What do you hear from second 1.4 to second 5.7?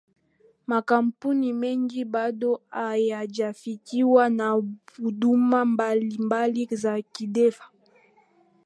mengi bado hayajafikiwa na huduma